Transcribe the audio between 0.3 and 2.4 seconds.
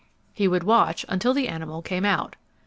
He would watch until the animal came out.